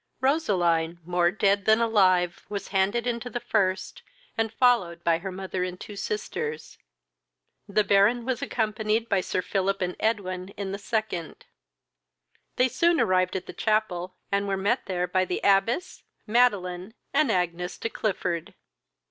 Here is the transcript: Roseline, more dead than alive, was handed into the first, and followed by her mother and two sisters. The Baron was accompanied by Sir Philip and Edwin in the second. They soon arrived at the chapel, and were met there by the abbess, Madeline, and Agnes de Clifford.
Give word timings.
Roseline, 0.19 0.97
more 1.05 1.29
dead 1.29 1.65
than 1.65 1.79
alive, 1.79 2.43
was 2.49 2.69
handed 2.69 3.05
into 3.05 3.29
the 3.29 3.39
first, 3.39 4.01
and 4.35 4.51
followed 4.51 5.03
by 5.03 5.19
her 5.19 5.31
mother 5.31 5.63
and 5.63 5.79
two 5.79 5.95
sisters. 5.95 6.79
The 7.67 7.83
Baron 7.83 8.25
was 8.25 8.41
accompanied 8.41 9.07
by 9.07 9.21
Sir 9.21 9.43
Philip 9.43 9.79
and 9.79 9.95
Edwin 9.99 10.49
in 10.57 10.71
the 10.71 10.79
second. 10.79 11.45
They 12.55 12.67
soon 12.67 12.99
arrived 12.99 13.35
at 13.35 13.45
the 13.45 13.53
chapel, 13.53 14.15
and 14.31 14.47
were 14.47 14.57
met 14.57 14.87
there 14.87 15.05
by 15.05 15.23
the 15.23 15.39
abbess, 15.43 16.01
Madeline, 16.25 16.95
and 17.13 17.31
Agnes 17.31 17.77
de 17.77 17.87
Clifford. 17.91 18.55